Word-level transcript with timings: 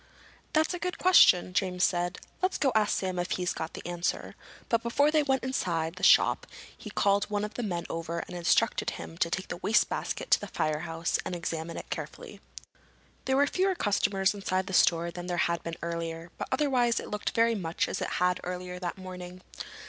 "That's 0.53 0.73
a 0.73 0.79
good 0.79 0.97
question," 0.97 1.53
James 1.53 1.83
said. 1.83 2.17
"Let's 2.41 2.57
go 2.57 2.71
ask 2.73 2.97
Sam 2.97 3.19
if 3.19 3.29
he's 3.33 3.53
got 3.53 3.75
the 3.75 3.85
answer." 3.85 4.33
But 4.67 4.81
before 4.81 5.11
they 5.11 5.21
went 5.21 5.43
inside 5.43 5.95
the 5.97 6.01
shop 6.01 6.47
he 6.75 6.89
called 6.89 7.25
one 7.25 7.45
of 7.45 7.55
his 7.55 7.67
men 7.67 7.85
over 7.87 8.17
and 8.17 8.35
instructed 8.35 8.89
him 8.97 9.15
to 9.19 9.29
take 9.29 9.49
the 9.49 9.57
wastebasket 9.57 10.31
to 10.31 10.39
the 10.39 10.47
firehouse 10.47 11.19
and 11.23 11.35
examine 11.35 11.77
it 11.77 11.91
carefully. 11.91 12.41
There 13.25 13.37
were 13.37 13.45
fewer 13.45 13.75
customers 13.75 14.33
inside 14.33 14.65
the 14.65 14.73
store 14.73 15.11
than 15.11 15.27
there 15.27 15.37
had 15.37 15.61
been 15.63 15.75
earlier, 15.83 16.31
but 16.35 16.47
otherwise 16.51 16.99
it 16.99 17.11
looked 17.11 17.35
very 17.35 17.53
much 17.53 17.87
as 17.87 18.01
it 18.01 18.09
had 18.17 18.39
earlier 18.43 18.79
that 18.79 18.97
morning. 18.97 19.41